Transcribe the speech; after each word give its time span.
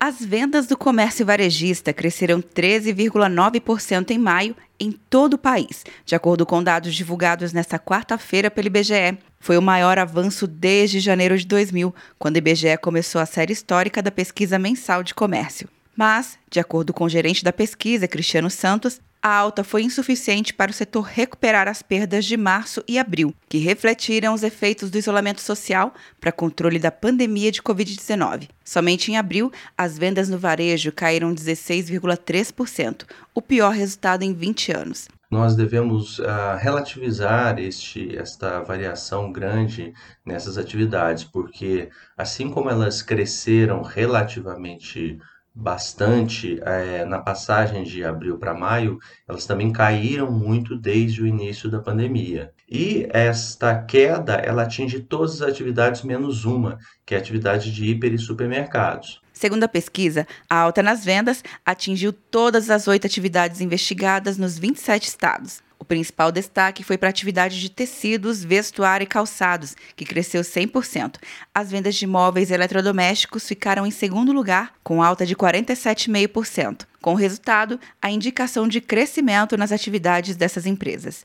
As 0.00 0.24
vendas 0.24 0.68
do 0.68 0.76
comércio 0.76 1.26
varejista 1.26 1.92
cresceram 1.92 2.40
13,9% 2.40 4.12
em 4.12 4.18
maio 4.18 4.54
em 4.78 4.92
todo 4.92 5.34
o 5.34 5.38
país, 5.38 5.84
de 6.06 6.14
acordo 6.14 6.46
com 6.46 6.62
dados 6.62 6.94
divulgados 6.94 7.52
nesta 7.52 7.80
quarta-feira 7.80 8.48
pelo 8.48 8.68
IBGE. 8.68 9.18
Foi 9.40 9.58
o 9.58 9.62
maior 9.62 9.98
avanço 9.98 10.46
desde 10.46 11.00
janeiro 11.00 11.36
de 11.36 11.44
2000, 11.44 11.92
quando 12.16 12.36
o 12.36 12.38
IBGE 12.38 12.78
começou 12.80 13.20
a 13.20 13.26
série 13.26 13.52
histórica 13.52 14.00
da 14.00 14.12
pesquisa 14.12 14.56
mensal 14.56 15.02
de 15.02 15.12
comércio. 15.12 15.68
Mas, 15.96 16.38
de 16.48 16.60
acordo 16.60 16.92
com 16.92 17.02
o 17.02 17.08
gerente 17.08 17.42
da 17.42 17.52
pesquisa, 17.52 18.06
Cristiano 18.06 18.48
Santos, 18.48 19.00
a 19.28 19.36
alta 19.36 19.62
foi 19.62 19.82
insuficiente 19.82 20.54
para 20.54 20.70
o 20.70 20.74
setor 20.74 21.02
recuperar 21.02 21.68
as 21.68 21.82
perdas 21.82 22.24
de 22.24 22.36
março 22.36 22.82
e 22.88 22.98
abril, 22.98 23.34
que 23.48 23.58
refletiram 23.58 24.32
os 24.32 24.42
efeitos 24.42 24.90
do 24.90 24.98
isolamento 24.98 25.40
social 25.40 25.92
para 26.20 26.32
controle 26.32 26.78
da 26.78 26.90
pandemia 26.90 27.52
de 27.52 27.62
Covid-19. 27.62 28.48
Somente 28.64 29.12
em 29.12 29.16
abril, 29.16 29.52
as 29.76 29.98
vendas 29.98 30.28
no 30.28 30.38
varejo 30.38 30.90
caíram 30.92 31.34
16,3%, 31.34 33.04
o 33.34 33.42
pior 33.42 33.72
resultado 33.72 34.22
em 34.22 34.32
20 34.32 34.72
anos. 34.72 35.08
Nós 35.30 35.54
devemos 35.54 36.18
uh, 36.20 36.56
relativizar 36.58 37.58
este, 37.58 38.16
esta 38.16 38.62
variação 38.62 39.30
grande 39.30 39.92
nessas 40.24 40.56
atividades, 40.56 41.22
porque 41.22 41.90
assim 42.16 42.50
como 42.50 42.70
elas 42.70 43.02
cresceram 43.02 43.82
relativamente 43.82 45.18
bastante 45.60 46.60
é, 46.62 47.04
na 47.04 47.18
passagem 47.18 47.82
de 47.82 48.04
abril 48.04 48.38
para 48.38 48.54
maio, 48.54 49.00
elas 49.26 49.44
também 49.44 49.72
caíram 49.72 50.30
muito 50.30 50.76
desde 50.76 51.20
o 51.20 51.26
início 51.26 51.68
da 51.68 51.80
pandemia. 51.80 52.52
E 52.70 53.08
esta 53.10 53.76
queda 53.82 54.34
ela 54.34 54.62
atinge 54.62 55.00
todas 55.00 55.42
as 55.42 55.48
atividades 55.48 56.02
menos 56.02 56.44
uma, 56.44 56.78
que 57.04 57.12
é 57.12 57.18
a 57.18 57.20
atividade 57.20 57.72
de 57.72 57.86
hiper 57.86 58.14
e 58.14 58.18
supermercados. 58.18 59.20
Segundo 59.32 59.64
a 59.64 59.68
pesquisa, 59.68 60.26
a 60.48 60.56
alta 60.56 60.80
nas 60.80 61.04
vendas 61.04 61.42
atingiu 61.66 62.12
todas 62.12 62.70
as 62.70 62.86
oito 62.86 63.06
atividades 63.06 63.60
investigadas 63.60 64.38
nos 64.38 64.56
27 64.56 65.08
estados. 65.08 65.67
O 65.78 65.84
principal 65.84 66.32
destaque 66.32 66.82
foi 66.82 66.98
para 66.98 67.08
a 67.08 67.10
atividade 67.10 67.60
de 67.60 67.70
tecidos, 67.70 68.42
vestuário 68.42 69.04
e 69.04 69.06
calçados, 69.06 69.76
que 69.94 70.04
cresceu 70.04 70.42
100%. 70.42 71.16
As 71.54 71.70
vendas 71.70 71.94
de 71.94 72.06
móveis 72.06 72.50
e 72.50 72.54
eletrodomésticos 72.54 73.46
ficaram 73.46 73.86
em 73.86 73.90
segundo 73.90 74.32
lugar, 74.32 74.72
com 74.82 75.02
alta 75.02 75.24
de 75.24 75.36
47,5%. 75.36 76.84
Com 77.00 77.12
o 77.12 77.16
resultado, 77.16 77.78
a 78.02 78.10
indicação 78.10 78.66
de 78.66 78.80
crescimento 78.80 79.56
nas 79.56 79.70
atividades 79.70 80.36
dessas 80.36 80.66
empresas. 80.66 81.24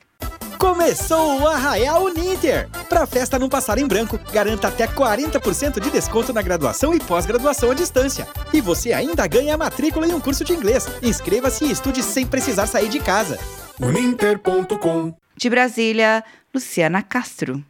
Começou 0.59 1.41
o 1.41 1.47
Arraial 1.47 2.05
Uninter! 2.05 2.69
Para 2.87 3.03
a 3.03 3.07
festa 3.07 3.39
não 3.39 3.49
passar 3.49 3.79
em 3.79 3.87
branco, 3.87 4.19
garanta 4.31 4.67
até 4.67 4.87
40% 4.87 5.79
de 5.79 5.89
desconto 5.89 6.31
na 6.31 6.41
graduação 6.41 6.93
e 6.93 6.99
pós-graduação 6.99 7.71
à 7.71 7.73
distância. 7.73 8.27
E 8.53 8.61
você 8.61 8.93
ainda 8.93 9.27
ganha 9.27 9.55
a 9.55 9.57
matrícula 9.57 10.07
em 10.07 10.13
um 10.13 10.21
curso 10.21 10.43
de 10.43 10.53
inglês. 10.53 10.87
Inscreva-se 11.01 11.65
e 11.65 11.71
estude 11.71 12.01
sem 12.01 12.25
precisar 12.25 12.67
sair 12.67 12.87
de 12.87 12.99
casa 12.99 13.37
uninter.com. 13.79 15.13
De 15.35 15.49
Brasília, 15.49 16.23
Luciana 16.53 17.01
Castro. 17.01 17.63